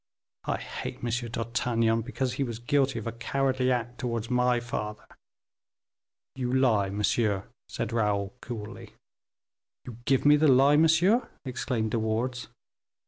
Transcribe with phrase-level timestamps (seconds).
[0.45, 1.09] I hate M.
[1.29, 5.05] d'Artagnan, because he was guilty of a cowardly act towards my father."
[6.35, 8.93] "You lie, monsieur," said Raoul, coolly.
[9.85, 12.47] "You give me the lie, monsieur?" exclaimed De Wardes.